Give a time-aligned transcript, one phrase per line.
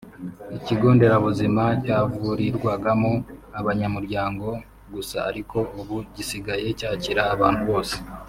[0.57, 3.11] ikigo nderabuzima cyavurirwagamo
[3.59, 4.45] abanyamuryango
[4.93, 7.95] gusa ariko ubu gisigaye cyakira abantu bose